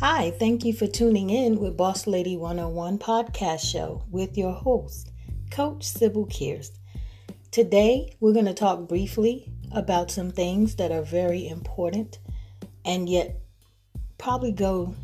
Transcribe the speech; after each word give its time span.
Hi, 0.00 0.30
thank 0.30 0.64
you 0.64 0.72
for 0.72 0.86
tuning 0.86 1.28
in 1.28 1.58
with 1.58 1.76
Boss 1.76 2.06
Lady 2.06 2.36
101 2.36 2.98
podcast 2.98 3.68
show 3.68 4.04
with 4.12 4.38
your 4.38 4.52
host, 4.52 5.10
Coach 5.50 5.82
Sybil 5.82 6.24
Kears. 6.26 6.70
Today, 7.50 8.14
we're 8.20 8.32
going 8.32 8.44
to 8.44 8.54
talk 8.54 8.86
briefly 8.86 9.50
about 9.72 10.12
some 10.12 10.30
things 10.30 10.76
that 10.76 10.92
are 10.92 11.02
very 11.02 11.48
important 11.48 12.20
and 12.84 13.08
yet 13.08 13.40
probably 14.18 14.52
go 14.52 14.94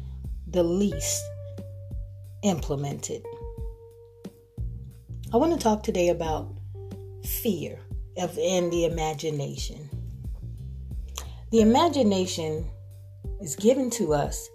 the 0.47 0.63
least 0.63 1.25
implemented. 2.45 3.25
I 5.33 5.39
want 5.39 5.53
to 5.55 5.59
talk 5.59 5.83
today 5.83 6.11
about 6.11 6.55
fear 7.25 7.81
of 8.17 8.39
and 8.39 8.73
the 8.73 8.85
imagination. 8.85 9.91
The 11.51 11.63
imagination 11.63 12.71
is 13.41 13.57
given 13.57 13.91
to 13.91 14.15
us 14.15 14.51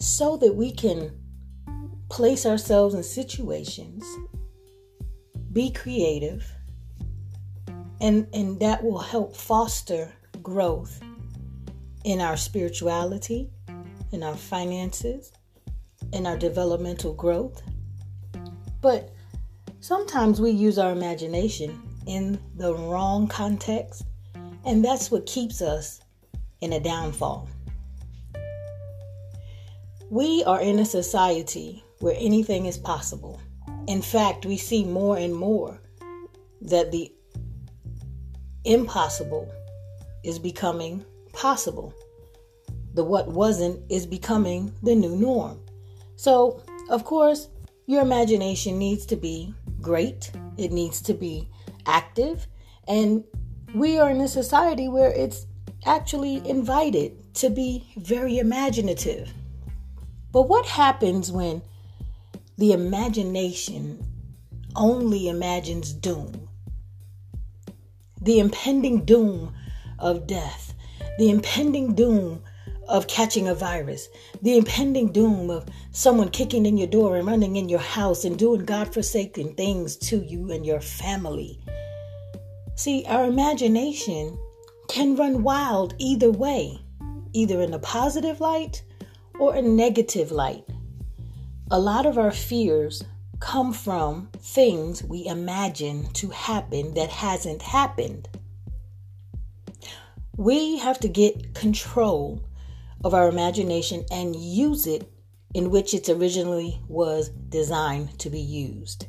so 0.00 0.36
that 0.38 0.54
we 0.54 0.72
can 0.72 1.12
place 2.08 2.46
ourselves 2.46 2.94
in 2.94 3.02
situations, 3.02 4.04
be 5.52 5.70
creative, 5.70 6.50
and, 8.00 8.26
and 8.32 8.58
that 8.60 8.82
will 8.82 8.98
help 8.98 9.36
foster 9.36 10.12
growth 10.42 11.00
in 12.04 12.20
our 12.20 12.36
spirituality, 12.36 13.50
in 14.10 14.22
our 14.22 14.36
finances, 14.36 15.32
in 16.12 16.26
our 16.26 16.36
developmental 16.36 17.12
growth. 17.12 17.62
But 18.80 19.10
sometimes 19.80 20.40
we 20.40 20.50
use 20.50 20.78
our 20.78 20.92
imagination 20.92 21.80
in 22.06 22.40
the 22.56 22.74
wrong 22.74 23.28
context, 23.28 24.04
and 24.64 24.82
that's 24.82 25.10
what 25.10 25.26
keeps 25.26 25.60
us 25.60 26.00
in 26.62 26.72
a 26.72 26.80
downfall. 26.80 27.48
We 30.10 30.42
are 30.42 30.60
in 30.60 30.80
a 30.80 30.84
society 30.84 31.84
where 32.00 32.16
anything 32.18 32.66
is 32.66 32.76
possible. 32.76 33.40
In 33.86 34.02
fact, 34.02 34.44
we 34.44 34.56
see 34.56 34.84
more 34.84 35.16
and 35.16 35.32
more 35.32 35.80
that 36.62 36.90
the 36.90 37.12
impossible 38.64 39.48
is 40.24 40.40
becoming 40.40 41.04
possible. 41.32 41.94
The 42.94 43.04
what 43.04 43.28
wasn't 43.28 43.88
is 43.88 44.04
becoming 44.04 44.74
the 44.82 44.96
new 44.96 45.14
norm. 45.14 45.60
So, 46.16 46.60
of 46.88 47.04
course, 47.04 47.48
your 47.86 48.02
imagination 48.02 48.80
needs 48.80 49.06
to 49.06 49.16
be 49.16 49.54
great, 49.80 50.32
it 50.58 50.72
needs 50.72 51.00
to 51.02 51.14
be 51.14 51.48
active, 51.86 52.48
and 52.88 53.22
we 53.76 54.00
are 54.00 54.10
in 54.10 54.20
a 54.20 54.28
society 54.28 54.88
where 54.88 55.12
it's 55.12 55.46
actually 55.86 56.46
invited 56.48 57.32
to 57.34 57.48
be 57.48 57.92
very 57.96 58.38
imaginative. 58.38 59.32
But 60.32 60.48
what 60.48 60.66
happens 60.66 61.32
when 61.32 61.62
the 62.56 62.72
imagination 62.72 64.04
only 64.76 65.28
imagines 65.28 65.92
doom? 65.92 66.48
The 68.22 68.38
impending 68.38 69.04
doom 69.04 69.54
of 69.98 70.26
death, 70.26 70.74
the 71.18 71.30
impending 71.30 71.94
doom 71.94 72.42
of 72.88 73.06
catching 73.06 73.48
a 73.48 73.54
virus, 73.54 74.08
the 74.42 74.56
impending 74.56 75.12
doom 75.12 75.48
of 75.48 75.66
someone 75.92 76.28
kicking 76.28 76.66
in 76.66 76.76
your 76.76 76.88
door 76.88 77.16
and 77.16 77.26
running 77.26 77.56
in 77.56 77.68
your 77.68 77.78
house 77.78 78.24
and 78.24 78.38
doing 78.38 78.64
God-forsaken 78.64 79.54
things 79.54 79.96
to 79.98 80.18
you 80.24 80.50
and 80.50 80.66
your 80.66 80.80
family. 80.80 81.60
See, 82.74 83.04
our 83.06 83.24
imagination 83.26 84.38
can 84.88 85.16
run 85.16 85.42
wild 85.42 85.94
either 85.98 86.30
way, 86.30 86.80
either 87.32 87.60
in 87.62 87.74
a 87.74 87.78
positive 87.78 88.40
light 88.40 88.82
or 89.40 89.56
a 89.56 89.62
negative 89.62 90.30
light. 90.30 90.64
A 91.70 91.80
lot 91.80 92.04
of 92.04 92.18
our 92.18 92.30
fears 92.30 93.02
come 93.40 93.72
from 93.72 94.28
things 94.38 95.02
we 95.02 95.26
imagine 95.26 96.12
to 96.12 96.28
happen 96.28 96.92
that 96.92 97.08
hasn't 97.08 97.62
happened. 97.62 98.28
We 100.36 100.78
have 100.78 101.00
to 101.00 101.08
get 101.08 101.54
control 101.54 102.44
of 103.02 103.14
our 103.14 103.28
imagination 103.28 104.04
and 104.10 104.36
use 104.36 104.86
it 104.86 105.10
in 105.54 105.70
which 105.70 105.94
it 105.94 106.10
originally 106.10 106.78
was 106.86 107.30
designed 107.48 108.18
to 108.18 108.28
be 108.28 108.40
used. 108.40 109.06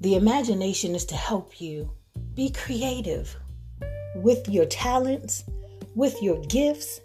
The 0.00 0.16
imagination 0.16 0.96
is 0.96 1.04
to 1.06 1.14
help 1.14 1.60
you 1.60 1.92
be 2.34 2.50
creative 2.50 3.36
with 4.16 4.48
your 4.48 4.66
talents, 4.66 5.44
with 5.94 6.20
your 6.20 6.42
gifts. 6.46 7.00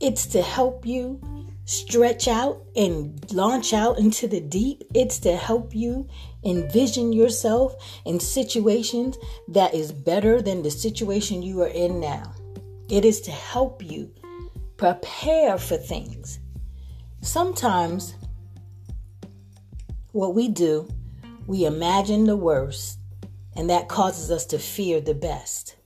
It's 0.00 0.26
to 0.26 0.42
help 0.42 0.84
you 0.84 1.20
stretch 1.64 2.28
out 2.28 2.62
and 2.74 3.32
launch 3.32 3.72
out 3.72 3.98
into 3.98 4.26
the 4.26 4.40
deep. 4.40 4.84
It's 4.94 5.18
to 5.20 5.36
help 5.36 5.74
you 5.74 6.08
envision 6.44 7.12
yourself 7.12 7.74
in 8.04 8.18
situations 8.18 9.16
that 9.48 9.74
is 9.74 9.92
better 9.92 10.42
than 10.42 10.62
the 10.62 10.70
situation 10.70 11.42
you 11.42 11.62
are 11.62 11.68
in 11.68 12.00
now. 12.00 12.34
It 12.88 13.04
is 13.04 13.20
to 13.22 13.30
help 13.30 13.82
you 13.82 14.12
prepare 14.76 15.56
for 15.58 15.76
things. 15.76 16.40
Sometimes 17.20 18.16
what 20.10 20.34
we 20.34 20.48
do, 20.48 20.88
we 21.46 21.64
imagine 21.64 22.24
the 22.24 22.36
worst, 22.36 22.98
and 23.56 23.70
that 23.70 23.88
causes 23.88 24.30
us 24.30 24.44
to 24.46 24.58
fear 24.58 25.00
the 25.00 25.14
best. 25.14 25.76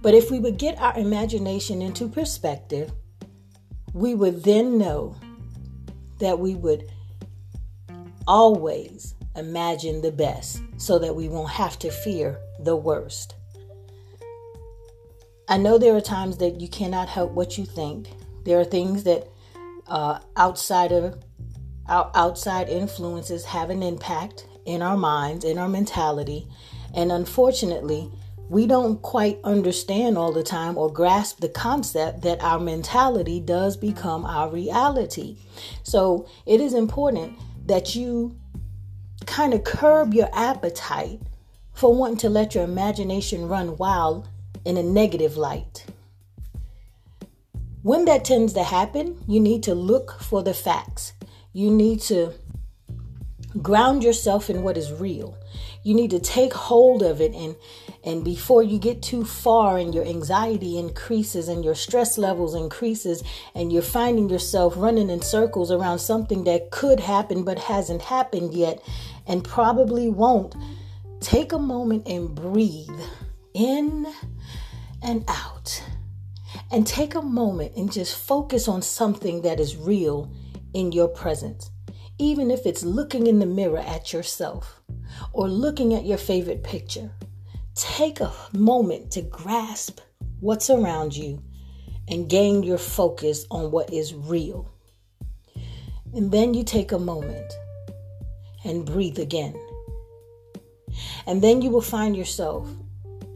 But 0.00 0.14
if 0.14 0.30
we 0.30 0.38
would 0.38 0.58
get 0.58 0.78
our 0.78 0.96
imagination 0.96 1.82
into 1.82 2.08
perspective, 2.08 2.92
we 3.94 4.14
would 4.14 4.42
then 4.42 4.76
know 4.76 5.16
that 6.18 6.38
we 6.38 6.54
would 6.56 6.90
always 8.26 9.14
imagine 9.36 10.02
the 10.02 10.12
best 10.12 10.60
so 10.76 10.98
that 10.98 11.14
we 11.14 11.28
won't 11.28 11.50
have 11.50 11.78
to 11.78 11.90
fear 11.90 12.38
the 12.60 12.76
worst. 12.76 13.34
I 15.48 15.58
know 15.58 15.78
there 15.78 15.94
are 15.94 16.00
times 16.00 16.38
that 16.38 16.60
you 16.60 16.68
cannot 16.68 17.08
help 17.08 17.32
what 17.32 17.56
you 17.56 17.64
think. 17.64 18.08
There 18.44 18.58
are 18.58 18.64
things 18.64 19.04
that 19.04 19.28
uh, 19.86 20.18
our 20.36 22.10
outside 22.14 22.68
influences 22.68 23.44
have 23.44 23.70
an 23.70 23.82
impact 23.82 24.46
in 24.64 24.82
our 24.82 24.96
minds, 24.96 25.44
in 25.44 25.58
our 25.58 25.68
mentality, 25.68 26.48
and 26.94 27.12
unfortunately, 27.12 28.10
we 28.48 28.66
don't 28.66 29.00
quite 29.02 29.38
understand 29.42 30.18
all 30.18 30.32
the 30.32 30.42
time 30.42 30.76
or 30.76 30.92
grasp 30.92 31.40
the 31.40 31.48
concept 31.48 32.22
that 32.22 32.42
our 32.42 32.60
mentality 32.60 33.40
does 33.40 33.76
become 33.76 34.24
our 34.24 34.50
reality. 34.50 35.36
So 35.82 36.28
it 36.46 36.60
is 36.60 36.74
important 36.74 37.38
that 37.66 37.94
you 37.94 38.36
kind 39.26 39.54
of 39.54 39.64
curb 39.64 40.12
your 40.12 40.28
appetite 40.32 41.20
for 41.72 41.94
wanting 41.94 42.18
to 42.18 42.28
let 42.28 42.54
your 42.54 42.64
imagination 42.64 43.48
run 43.48 43.76
wild 43.76 44.28
in 44.64 44.76
a 44.76 44.82
negative 44.82 45.36
light. 45.36 45.86
When 47.82 48.04
that 48.06 48.24
tends 48.24 48.52
to 48.54 48.62
happen, 48.62 49.22
you 49.26 49.40
need 49.40 49.62
to 49.64 49.74
look 49.74 50.20
for 50.20 50.42
the 50.42 50.54
facts. 50.54 51.12
You 51.52 51.70
need 51.70 52.00
to 52.02 52.32
ground 53.60 54.02
yourself 54.02 54.48
in 54.48 54.62
what 54.62 54.76
is 54.76 54.92
real. 54.92 55.36
You 55.82 55.94
need 55.94 56.10
to 56.10 56.18
take 56.18 56.52
hold 56.52 57.02
of 57.02 57.20
it 57.20 57.34
and 57.34 57.56
and 58.04 58.24
before 58.24 58.62
you 58.62 58.78
get 58.78 59.02
too 59.02 59.24
far 59.24 59.78
and 59.78 59.94
your 59.94 60.04
anxiety 60.04 60.78
increases 60.78 61.48
and 61.48 61.64
your 61.64 61.74
stress 61.74 62.18
levels 62.18 62.54
increases 62.54 63.22
and 63.54 63.72
you're 63.72 63.82
finding 63.82 64.28
yourself 64.28 64.74
running 64.76 65.10
in 65.10 65.22
circles 65.22 65.70
around 65.70 65.98
something 65.98 66.44
that 66.44 66.70
could 66.70 67.00
happen 67.00 67.44
but 67.44 67.58
hasn't 67.58 68.02
happened 68.02 68.54
yet 68.54 68.82
and 69.26 69.42
probably 69.44 70.08
won't, 70.08 70.54
take 71.20 71.52
a 71.52 71.58
moment 71.58 72.06
and 72.06 72.34
breathe 72.34 73.00
in 73.54 74.06
and 75.02 75.24
out. 75.28 75.82
And 76.70 76.86
take 76.86 77.14
a 77.14 77.22
moment 77.22 77.76
and 77.76 77.92
just 77.92 78.16
focus 78.16 78.68
on 78.68 78.82
something 78.82 79.42
that 79.42 79.60
is 79.60 79.76
real 79.76 80.30
in 80.72 80.92
your 80.92 81.08
presence 81.08 81.70
even 82.18 82.50
if 82.50 82.64
it's 82.64 82.84
looking 82.84 83.26
in 83.26 83.40
the 83.40 83.46
mirror 83.46 83.78
at 83.78 84.12
yourself 84.12 84.80
or 85.32 85.48
looking 85.48 85.94
at 85.94 86.04
your 86.04 86.18
favorite 86.18 86.62
picture. 86.62 87.10
Take 87.74 88.20
a 88.20 88.32
moment 88.52 89.10
to 89.12 89.22
grasp 89.22 90.00
what's 90.40 90.70
around 90.70 91.16
you 91.16 91.42
and 92.08 92.28
gain 92.28 92.62
your 92.62 92.78
focus 92.78 93.46
on 93.50 93.70
what 93.70 93.92
is 93.92 94.14
real. 94.14 94.70
And 96.12 96.30
then 96.30 96.54
you 96.54 96.62
take 96.62 96.92
a 96.92 96.98
moment 96.98 97.52
and 98.64 98.86
breathe 98.86 99.18
again. 99.18 99.54
And 101.26 101.42
then 101.42 101.62
you 101.62 101.70
will 101.70 101.80
find 101.80 102.16
yourself 102.16 102.68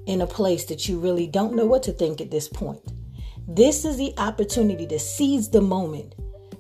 in 0.07 0.21
a 0.21 0.27
place 0.27 0.67
that 0.67 0.89
you 0.89 1.01
really 1.01 1.27
don't 1.27 1.57
know 1.57 1.67
what 1.67 1.83
to 1.85 1.93
think 1.93 2.21
at 2.21 2.31
this 2.31 2.49
point. 2.49 2.93
This 3.49 3.85
is 3.85 3.97
the 3.97 4.15
opportunity 4.19 4.87
to 4.87 4.99
seize 4.99 5.51
the 5.51 5.61
moment 5.61 6.15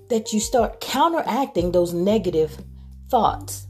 that 0.09 0.33
you 0.33 0.41
start 0.41 0.81
counteracting 0.81 1.71
those 1.71 1.93
negative 1.93 2.59
thoughts 3.09 3.67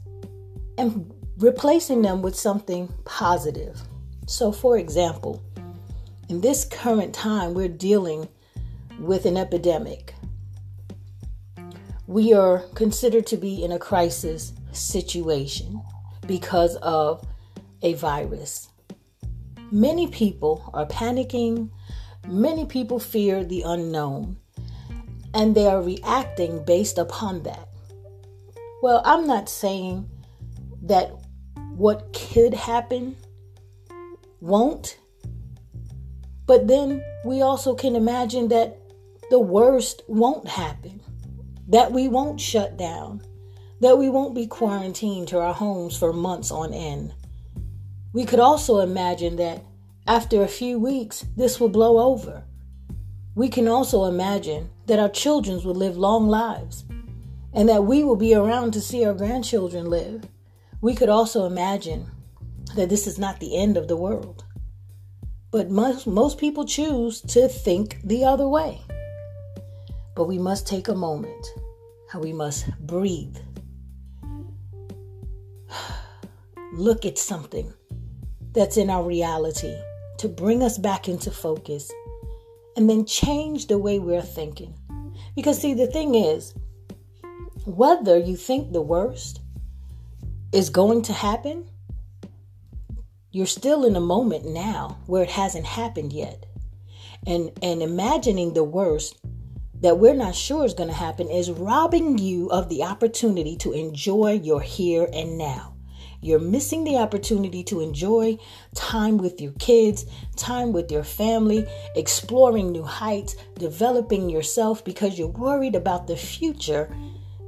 and 0.77 1.13
replacing 1.37 2.01
them 2.01 2.21
with 2.21 2.35
something 2.35 2.91
positive. 3.05 3.81
So, 4.29 4.51
for 4.51 4.77
example, 4.77 5.41
in 6.29 6.39
this 6.41 6.63
current 6.63 7.15
time, 7.15 7.55
we're 7.55 7.67
dealing 7.67 8.29
with 8.99 9.25
an 9.25 9.37
epidemic. 9.37 10.13
we 12.09 12.33
are 12.33 12.63
considered 12.73 13.27
to 13.27 13.37
be 13.37 13.63
in 13.63 13.71
a 13.71 13.77
crisis 13.77 14.53
situation 14.71 15.79
because 16.25 16.75
of 16.77 17.23
a 17.83 17.93
virus. 17.93 18.67
Many 19.71 20.07
people 20.07 20.71
are 20.73 20.87
panicking, 20.87 21.69
many 22.27 22.65
people 22.65 22.99
fear 22.99 23.43
the 23.43 23.61
unknown, 23.61 24.37
and 25.35 25.53
they 25.53 25.67
are 25.67 25.83
reacting 25.83 26.63
based 26.65 26.97
upon 26.97 27.43
that. 27.43 27.67
Well, 28.81 29.03
I'm 29.05 29.27
not 29.27 29.47
saying 29.47 30.09
that 30.81 31.11
what 31.75 32.11
could 32.13 32.55
happen 32.55 33.15
won't, 34.41 34.99
but 36.45 36.67
then 36.67 37.03
we 37.25 37.41
also 37.41 37.75
can 37.75 37.95
imagine 37.95 38.47
that 38.49 38.77
the 39.29 39.39
worst 39.39 40.01
won't 40.07 40.47
happen, 40.47 41.01
that 41.67 41.91
we 41.91 42.07
won't 42.07 42.41
shut 42.41 42.77
down, 42.77 43.21
that 43.81 43.97
we 43.97 44.09
won't 44.09 44.33
be 44.33 44.47
quarantined 44.47 45.27
to 45.27 45.39
our 45.39 45.53
homes 45.53 45.97
for 45.97 46.11
months 46.11 46.51
on 46.51 46.73
end. 46.73 47.13
We 48.13 48.25
could 48.25 48.39
also 48.39 48.79
imagine 48.79 49.35
that 49.35 49.63
after 50.07 50.41
a 50.41 50.47
few 50.47 50.79
weeks, 50.79 51.25
this 51.37 51.59
will 51.59 51.69
blow 51.69 51.99
over. 51.99 52.43
We 53.35 53.49
can 53.49 53.67
also 53.67 54.05
imagine 54.05 54.71
that 54.87 54.97
our 54.97 55.09
children 55.09 55.61
will 55.63 55.75
live 55.75 55.97
long 55.97 56.27
lives 56.27 56.83
and 57.53 57.69
that 57.69 57.85
we 57.85 58.03
will 58.03 58.15
be 58.15 58.33
around 58.33 58.71
to 58.71 58.81
see 58.81 59.05
our 59.05 59.13
grandchildren 59.13 59.89
live. 59.89 60.25
We 60.81 60.95
could 60.95 61.09
also 61.09 61.45
imagine 61.45 62.09
that 62.75 62.89
this 62.89 63.07
is 63.07 63.17
not 63.17 63.39
the 63.39 63.57
end 63.57 63.77
of 63.77 63.87
the 63.87 63.97
world. 63.97 64.43
But 65.51 65.69
most, 65.69 66.05
most 66.05 66.37
people 66.37 66.65
choose 66.65 67.21
to 67.21 67.47
think 67.47 68.01
the 68.03 68.25
other 68.25 68.47
way. 68.47 68.81
But 70.15 70.25
we 70.25 70.37
must 70.37 70.67
take 70.67 70.87
a 70.87 70.95
moment, 70.95 71.47
how 72.09 72.19
we 72.19 72.33
must 72.33 72.69
breathe. 72.85 73.37
Look 76.73 77.05
at 77.05 77.17
something 77.17 77.73
that's 78.53 78.77
in 78.77 78.89
our 78.89 79.03
reality 79.03 79.75
to 80.19 80.27
bring 80.27 80.61
us 80.61 80.77
back 80.77 81.07
into 81.07 81.31
focus 81.31 81.91
and 82.75 82.89
then 82.89 83.05
change 83.05 83.67
the 83.67 83.77
way 83.77 83.99
we're 83.99 84.21
thinking. 84.21 84.73
Because, 85.35 85.59
see, 85.59 85.73
the 85.73 85.87
thing 85.87 86.15
is, 86.15 86.53
whether 87.65 88.17
you 88.17 88.35
think 88.35 88.71
the 88.71 88.81
worst 88.81 89.41
is 90.51 90.69
going 90.69 91.01
to 91.03 91.13
happen, 91.13 91.69
you're 93.31 93.45
still 93.45 93.85
in 93.85 93.95
a 93.95 94.01
moment 94.01 94.45
now 94.45 94.97
where 95.05 95.23
it 95.23 95.29
hasn't 95.29 95.65
happened 95.65 96.13
yet. 96.13 96.45
And, 97.27 97.51
and 97.61 97.83
imagining 97.83 98.53
the 98.53 98.63
worst 98.63 99.17
that 99.81 99.99
we're 99.99 100.15
not 100.15 100.35
sure 100.35 100.65
is 100.65 100.73
going 100.73 100.89
to 100.89 100.95
happen 100.95 101.29
is 101.29 101.51
robbing 101.51 102.17
you 102.17 102.49
of 102.49 102.69
the 102.69 102.83
opportunity 102.83 103.55
to 103.57 103.71
enjoy 103.71 104.33
your 104.43 104.61
here 104.61 105.07
and 105.13 105.37
now. 105.37 105.75
You're 106.21 106.39
missing 106.39 106.83
the 106.83 106.97
opportunity 106.97 107.63
to 107.65 107.79
enjoy 107.79 108.37
time 108.75 109.17
with 109.17 109.39
your 109.39 109.53
kids, 109.53 110.05
time 110.35 110.73
with 110.73 110.91
your 110.91 111.05
family, 111.05 111.65
exploring 111.95 112.71
new 112.71 112.83
heights, 112.83 113.37
developing 113.57 114.29
yourself 114.29 114.83
because 114.83 115.17
you're 115.17 115.29
worried 115.29 115.75
about 115.75 116.07
the 116.07 116.17
future 116.17 116.93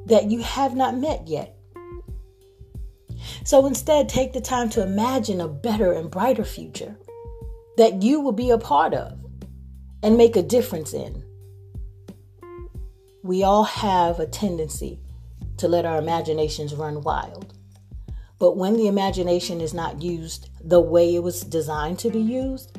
that 0.05 0.31
you 0.31 0.41
have 0.41 0.75
not 0.75 0.95
met 0.95 1.27
yet. 1.27 1.57
So 3.43 3.65
instead, 3.65 4.07
take 4.07 4.33
the 4.33 4.41
time 4.41 4.69
to 4.71 4.83
imagine 4.83 5.41
a 5.41 5.47
better 5.47 5.93
and 5.93 6.11
brighter 6.11 6.45
future 6.45 6.97
that 7.77 8.03
you 8.03 8.21
will 8.21 8.31
be 8.31 8.51
a 8.51 8.57
part 8.57 8.93
of 8.93 9.19
and 10.03 10.17
make 10.17 10.35
a 10.35 10.43
difference 10.43 10.93
in. 10.93 11.23
We 13.23 13.43
all 13.43 13.63
have 13.63 14.19
a 14.19 14.27
tendency 14.27 14.99
to 15.57 15.67
let 15.67 15.85
our 15.85 15.97
imaginations 15.97 16.73
run 16.75 17.01
wild. 17.01 17.53
But 18.39 18.57
when 18.57 18.75
the 18.75 18.87
imagination 18.87 19.61
is 19.61 19.73
not 19.73 20.01
used 20.01 20.49
the 20.63 20.79
way 20.79 21.15
it 21.15 21.21
was 21.21 21.41
designed 21.41 21.99
to 21.99 22.09
be 22.09 22.19
used, 22.19 22.77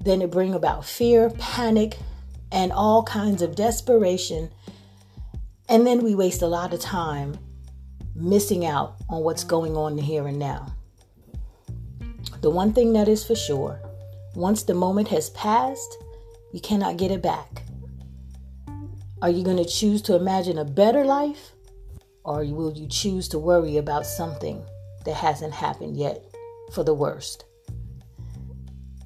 then 0.00 0.20
it 0.22 0.30
bring 0.30 0.54
about 0.54 0.84
fear, 0.84 1.30
panic, 1.38 1.98
and 2.52 2.72
all 2.72 3.02
kinds 3.04 3.40
of 3.40 3.56
desperation. 3.56 4.50
And 5.68 5.86
then 5.86 6.02
we 6.02 6.14
waste 6.14 6.42
a 6.42 6.46
lot 6.46 6.74
of 6.74 6.80
time 6.80 7.38
missing 8.20 8.66
out 8.66 8.96
on 9.08 9.22
what's 9.22 9.44
going 9.44 9.76
on 9.76 9.98
here 9.98 10.26
and 10.26 10.38
now. 10.38 10.72
The 12.40 12.50
one 12.50 12.72
thing 12.72 12.92
that 12.94 13.08
is 13.08 13.24
for 13.24 13.34
sure, 13.34 13.80
once 14.34 14.62
the 14.62 14.74
moment 14.74 15.08
has 15.08 15.30
passed, 15.30 15.98
you 16.52 16.60
cannot 16.60 16.96
get 16.96 17.10
it 17.10 17.22
back. 17.22 17.62
Are 19.22 19.30
you 19.30 19.44
going 19.44 19.58
to 19.58 19.64
choose 19.64 20.00
to 20.02 20.16
imagine 20.16 20.58
a 20.58 20.64
better 20.64 21.04
life? 21.04 21.52
Or 22.24 22.44
will 22.44 22.72
you 22.72 22.86
choose 22.86 23.28
to 23.28 23.38
worry 23.38 23.76
about 23.76 24.06
something 24.06 24.64
that 25.04 25.14
hasn't 25.14 25.52
happened 25.52 25.96
yet 25.96 26.24
for 26.72 26.84
the 26.84 26.94
worst. 26.94 27.44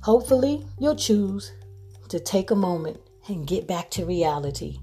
Hopefully, 0.03 0.65
you'll 0.79 0.97
choose 0.97 1.53
to 2.09 2.21
take 2.21 2.51
a 2.51 2.57
moment 2.57 3.01
and 3.29 3.47
get 3.47 3.67
back 3.67 3.91
to 3.91 4.05
reality 4.05 4.79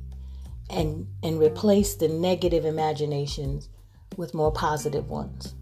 and, 0.69 1.07
and 1.21 1.39
replace 1.39 1.95
the 1.95 2.07
negative 2.07 2.65
imaginations 2.65 3.69
with 4.17 4.33
more 4.33 4.51
positive 4.51 5.09
ones. 5.09 5.55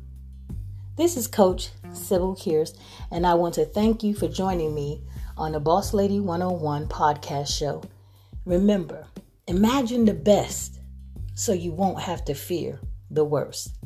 This 0.98 1.16
is 1.16 1.28
Coach 1.28 1.70
Sybil 1.94 2.36
Kears, 2.36 2.78
and 3.10 3.26
I 3.26 3.34
want 3.36 3.54
to 3.56 3.66
thank 3.66 4.04
you 4.04 4.14
for 4.14 4.28
joining 4.28 4.76
me 4.76 5.02
on 5.38 5.54
the 5.54 5.60
Boss 5.60 5.94
Lady 5.94 6.20
101 6.20 6.88
podcast 6.88 7.58
show. 7.58 7.82
Remember, 8.46 9.08
imagine 9.48 10.06
the 10.06 10.14
best 10.14 10.80
so 11.36 11.54
you 11.54 11.72
won't 11.72 12.02
have 12.02 12.26
to 12.26 12.34
fear 12.34 12.80
the 13.10 13.24
worst. 13.24 13.79